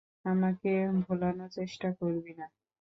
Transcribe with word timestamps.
আমাকে 0.25 0.71
ভুলানোর 1.01 1.49
চেষ্টা 1.57 1.87
করবি 1.99 2.31
না। 2.39 2.45